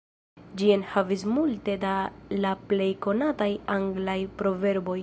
[0.61, 1.93] Ĝi enhavis multe da
[2.47, 4.99] la plej konataj anglaj proverboj.